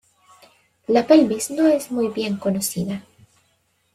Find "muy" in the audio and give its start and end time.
1.91-2.07